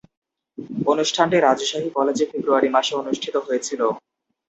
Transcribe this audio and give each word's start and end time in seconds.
অনুষ্ঠানটি 0.91 1.37
রাজশাহী 1.39 1.89
কলেজে 1.97 2.25
ফেব্রুয়ারি 2.31 2.69
মাসে 2.75 2.93
অনুষ্ঠিত 3.01 3.35
হয়েছিলো। 3.37 3.87